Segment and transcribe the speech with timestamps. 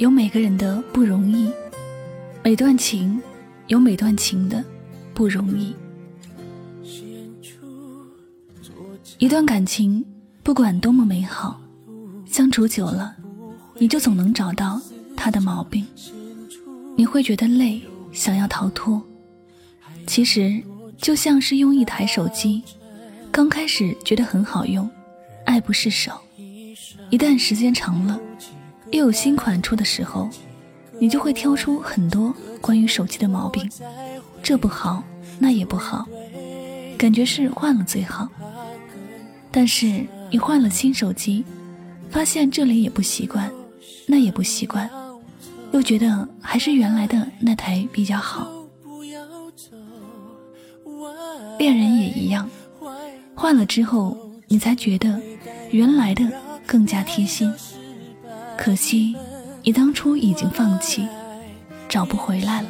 [0.00, 1.52] 有每个人的不容易，
[2.42, 3.20] 每段情
[3.66, 4.64] 有每段情的
[5.12, 5.76] 不容易。
[9.18, 10.02] 一段感情
[10.42, 11.60] 不管多么美好，
[12.24, 13.14] 相处久了，
[13.74, 14.80] 你就总能找到
[15.14, 15.86] 他的毛病。
[16.96, 19.02] 你会觉得累，想要逃脱。
[20.06, 20.62] 其实
[20.96, 22.62] 就像是用一台手机，
[23.30, 24.88] 刚开始觉得很好用，
[25.44, 26.18] 爱不释手，
[27.10, 28.18] 一旦时间长了。
[28.90, 30.28] 又有新款出的时候，
[30.98, 33.68] 你就会挑出很多关于手机的毛病，
[34.42, 35.02] 这不好，
[35.38, 36.06] 那也不好，
[36.98, 38.28] 感觉是换了最好。
[39.52, 41.44] 但是你换了新手机，
[42.10, 43.50] 发现这里也不习惯，
[44.06, 44.88] 那也不习惯，
[45.72, 48.50] 又觉得还是原来的那台比较好。
[51.58, 52.48] 恋人也一样，
[53.34, 54.16] 换了之后，
[54.48, 55.20] 你才觉得
[55.70, 56.30] 原来的
[56.66, 57.52] 更加贴心。
[58.60, 59.16] 可惜，
[59.62, 61.08] 你当初已经放弃，
[61.88, 62.68] 找不回来了。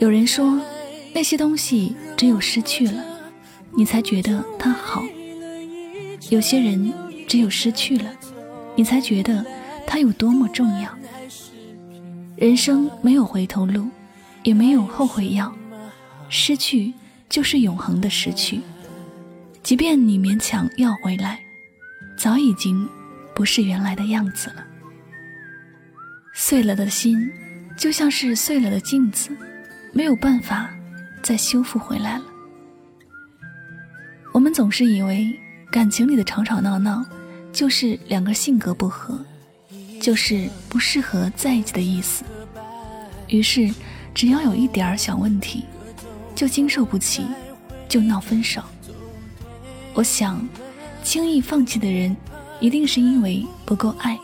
[0.00, 0.60] 有人说，
[1.14, 3.00] 那些东西只有失去了，
[3.70, 5.04] 你才觉得它好；
[6.30, 6.92] 有些人
[7.28, 8.10] 只有失去了，
[8.74, 9.46] 你才觉得
[9.86, 10.90] 它有多么重要。
[12.34, 13.86] 人生没有回头路，
[14.42, 15.54] 也没有后悔药，
[16.28, 16.92] 失去
[17.28, 18.62] 就是永恒的失去。
[19.62, 21.38] 即便你勉强要回来，
[22.18, 22.88] 早已经。
[23.34, 24.64] 不是原来的样子了。
[26.34, 27.30] 碎了的心，
[27.76, 29.36] 就像是碎了的镜子，
[29.92, 30.70] 没有办法
[31.22, 32.24] 再修复回来了。
[34.32, 35.38] 我们总是以为
[35.70, 37.04] 感情里的吵吵闹闹，
[37.52, 39.22] 就是两个性格不合，
[40.00, 42.24] 就是不适合在一起的意思。
[43.28, 43.70] 于是，
[44.14, 45.64] 只要有一点小问题，
[46.34, 47.26] 就经受不起，
[47.88, 48.62] 就闹分手。
[49.92, 50.46] 我想，
[51.02, 52.16] 轻易放弃的人。
[52.62, 54.16] 一定是因为不够爱，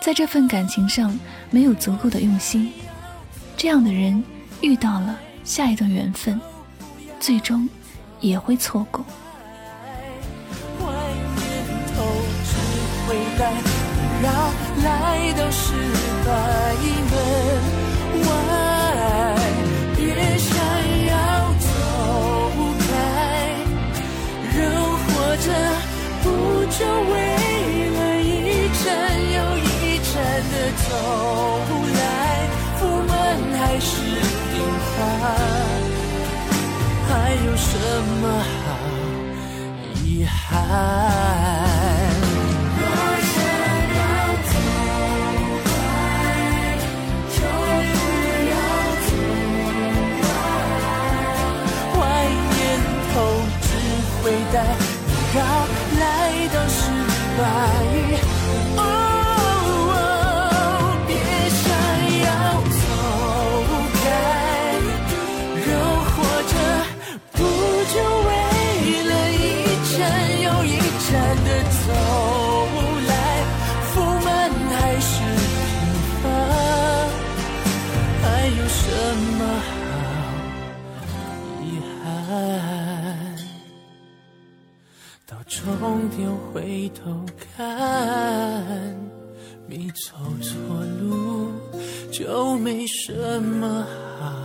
[0.00, 1.14] 在这份感情上
[1.50, 2.72] 没有足够的用心，
[3.54, 4.24] 这样的人
[4.62, 6.40] 遇到了下一段缘分，
[7.20, 7.68] 最终
[8.18, 9.04] 也会错过。
[37.54, 38.66] 有什么好
[40.02, 40.58] 遗憾？
[42.80, 42.84] 我
[43.30, 43.34] 想
[43.94, 44.02] 要
[44.50, 44.52] 痛
[45.62, 45.64] 快，
[47.30, 47.38] 就
[47.94, 47.94] 不
[48.50, 48.54] 要
[49.06, 49.08] 走
[50.18, 50.22] 开。
[51.94, 51.94] 坏
[52.50, 52.58] 念
[53.14, 53.14] 头
[53.62, 53.66] 只
[54.18, 54.54] 会带
[55.06, 55.38] 你绕
[56.00, 56.02] 来
[56.52, 56.76] 到失
[57.38, 57.42] 败。
[86.14, 87.26] 终点回头
[87.56, 88.94] 看，
[89.66, 91.50] 你走错路
[92.12, 93.84] 就没什么
[94.18, 94.43] 好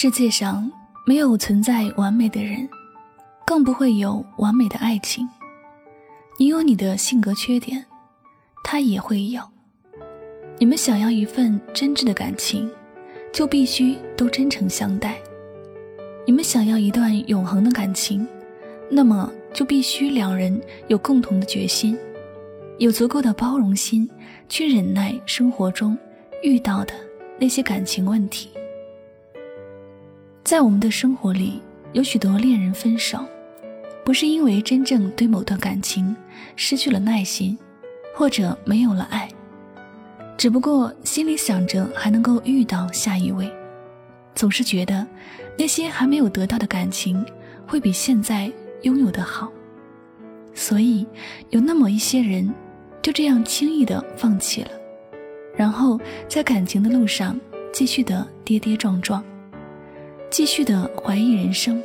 [0.00, 0.70] 世界上
[1.04, 2.68] 没有存在完美的人，
[3.44, 5.28] 更不会有完美的爱情。
[6.38, 7.84] 你有你的性格缺点，
[8.62, 9.42] 他也会有。
[10.56, 12.70] 你们想要一份真挚的感情，
[13.32, 15.18] 就必须都真诚相待。
[16.24, 18.24] 你们想要一段永恒的感情，
[18.88, 21.98] 那么就必须两人有共同的决心，
[22.78, 24.08] 有足够的包容心，
[24.48, 25.98] 去忍耐生活中
[26.44, 26.94] 遇到的
[27.36, 28.48] 那些感情问题。
[30.44, 31.60] 在我们的生活里，
[31.92, 33.18] 有许多恋人分手，
[34.04, 36.16] 不是因为真正对某段感情
[36.56, 37.58] 失去了耐心，
[38.14, 39.28] 或者没有了爱，
[40.38, 43.50] 只不过心里想着还能够遇到下一位，
[44.34, 45.06] 总是觉得
[45.58, 47.22] 那些还没有得到的感情
[47.66, 48.50] 会比现在
[48.82, 49.52] 拥有的好，
[50.54, 51.06] 所以
[51.50, 52.50] 有那么一些人
[53.02, 54.70] 就这样轻易的放弃了，
[55.54, 57.38] 然后在感情的路上
[57.70, 59.22] 继续的跌跌撞撞。
[60.30, 61.82] 继续的怀疑人生，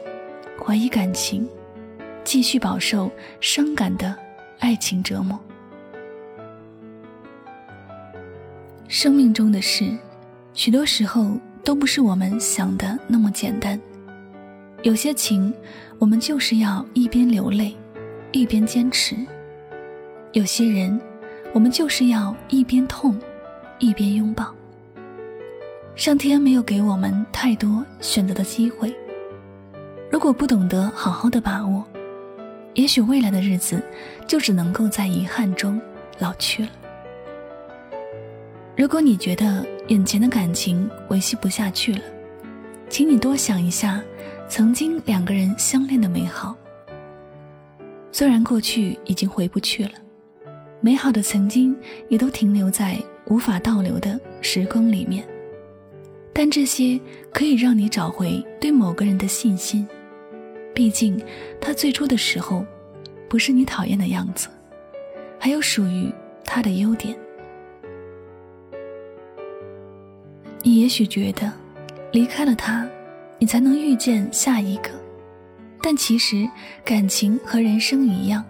[0.63, 1.47] 怀疑感情，
[2.25, 3.09] 继续饱受
[3.39, 4.13] 伤感的
[4.59, 5.39] 爱情折磨。
[8.89, 9.89] 生命中的事，
[10.53, 13.79] 许多时候都不是我们想的那么简单。
[14.81, 15.53] 有些情，
[15.97, 17.73] 我们就是要一边流泪，
[18.33, 19.15] 一边坚持；
[20.33, 20.99] 有些人，
[21.53, 23.17] 我们就是要一边痛，
[23.79, 24.53] 一边拥抱。
[25.95, 28.93] 上天没有给我们太多选择的机会，
[30.09, 31.85] 如果不懂得好好的把握，
[32.73, 33.79] 也许未来的日子
[34.25, 35.79] 就只能够在遗憾中
[36.17, 36.69] 老去了。
[38.75, 42.01] 如果你觉得眼前的感情维系不下去了，
[42.89, 44.03] 请你多想一下
[44.49, 46.55] 曾经两个人相恋的美好。
[48.11, 49.91] 虽然过去已经回不去了，
[50.81, 51.75] 美好的曾经
[52.09, 52.97] 也都停留在
[53.27, 55.23] 无法倒流的时光里面。
[56.33, 56.99] 但这些
[57.31, 59.87] 可以让你找回对某个人的信心，
[60.73, 61.21] 毕竟
[61.61, 62.65] 他最初的时候
[63.29, 64.47] 不是你讨厌的样子，
[65.39, 66.11] 还有属于
[66.43, 67.15] 他的优点。
[70.63, 71.51] 你也许觉得
[72.11, 72.87] 离开了他，
[73.37, 74.89] 你才能遇见下一个，
[75.81, 76.49] 但其实
[76.83, 78.43] 感情和人生一样，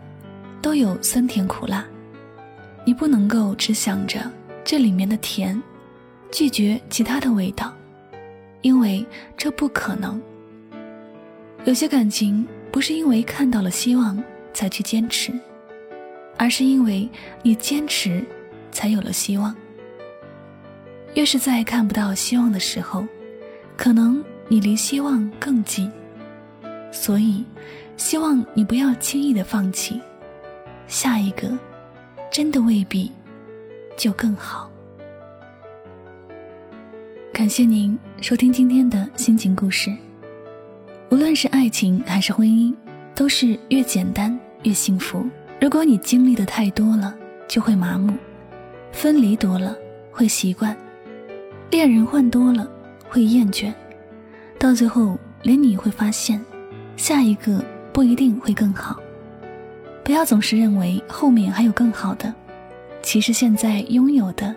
[0.61, 1.85] 都有酸甜苦辣，
[2.85, 4.19] 你不能够只想着
[4.63, 5.61] 这里面的甜。
[6.33, 7.71] 拒绝其他的味道，
[8.61, 9.05] 因为
[9.37, 10.19] 这不可能。
[11.63, 14.21] 有些感情不是因为看到了希望
[14.51, 15.31] 才去坚持，
[16.35, 17.07] 而是因为
[17.43, 18.25] 你坚持，
[18.71, 19.55] 才有了希望。
[21.13, 23.05] 越是在看不到希望的时候，
[23.77, 25.91] 可能你离希望更近。
[26.91, 27.45] 所以，
[27.95, 30.01] 希望你不要轻易的放弃，
[30.87, 31.55] 下一个，
[32.31, 33.11] 真的未必
[33.95, 34.72] 就更好。
[37.33, 39.91] 感谢您收听今天的心情故事。
[41.09, 42.71] 无论是爱情还是婚姻，
[43.15, 45.25] 都是越简单越幸福。
[45.59, 47.11] 如果你经历的太多了，
[47.47, 48.13] 就会麻木；
[48.91, 49.75] 分离多了
[50.11, 50.75] 会习惯；
[51.71, 52.69] 恋人换多了
[53.09, 53.73] 会厌倦。
[54.59, 56.39] 到最后，连你会发现，
[56.97, 58.99] 下一个不一定会更好。
[60.03, 62.31] 不要总是认为后面还有更好的，
[63.01, 64.55] 其实现在拥有的，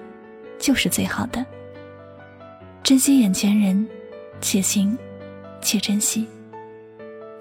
[0.59, 1.43] 就是最好的。
[2.87, 3.85] 珍惜眼前人，
[4.41, 4.97] 且行
[5.61, 6.25] 且珍惜。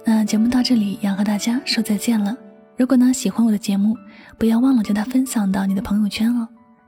[0.03, 2.35] 那节目到这里要和大家说再见了。
[2.75, 3.95] 如果呢喜欢我的节目，
[4.39, 6.47] 不要忘了将它分享到你的朋友圈哦。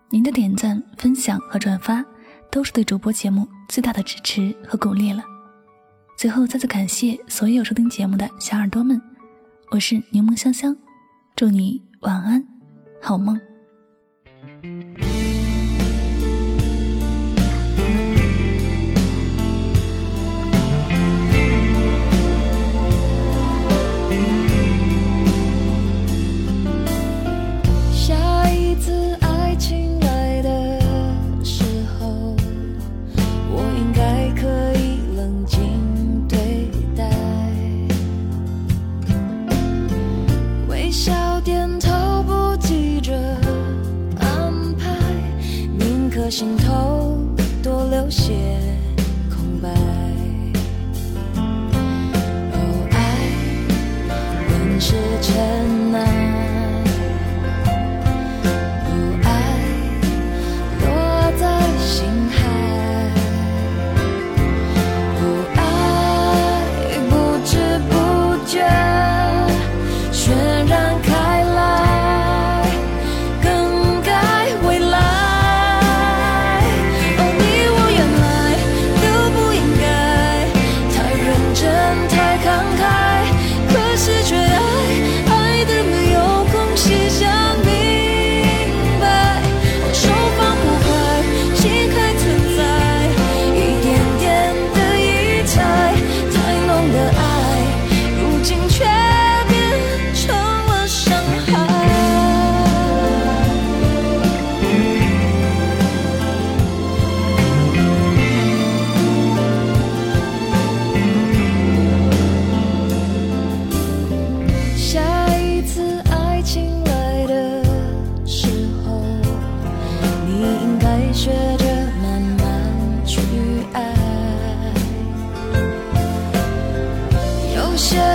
[0.09, 2.03] 您的点赞、分享和转发，
[2.49, 5.23] 都是对主播节目最大的支持和鼓励了。
[6.17, 8.99] 最后再次感谢所有收听节目的小耳朵们，
[9.69, 10.75] 我是柠檬香香，
[11.35, 12.43] 祝你晚安，
[12.99, 13.39] 好梦。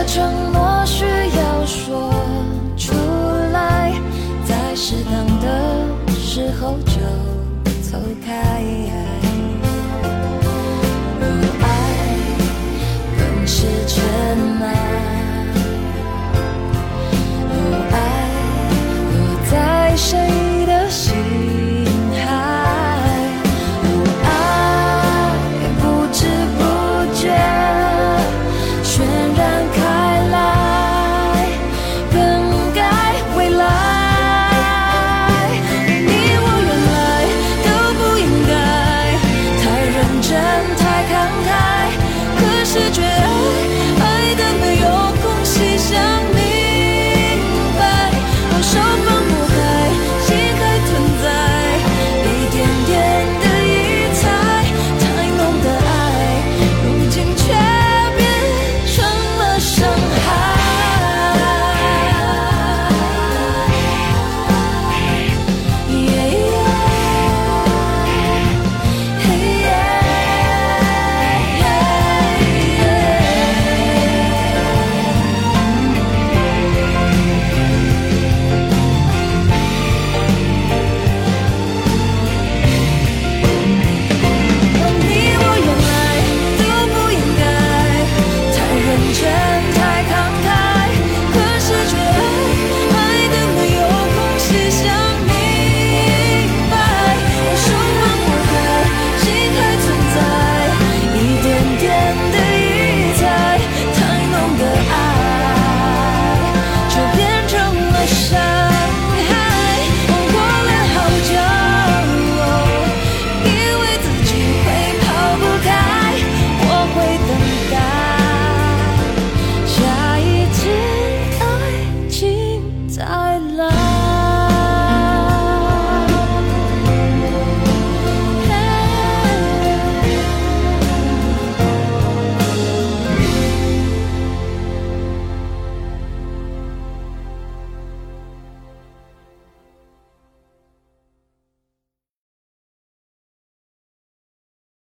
[0.04, 0.51] 春。